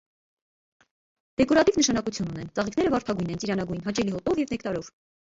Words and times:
Դեկորատիվ 1.41 1.79
նշանակություն 1.83 2.33
ունեն, 2.33 2.51
ծաղիկները 2.57 2.95
վարդագույն 2.97 3.33
են, 3.37 3.45
ծիրանագույն, 3.47 3.89
հաճելի 3.89 4.19
հոտով 4.21 4.47
և 4.47 4.53
նեկտարով։ 4.57 4.95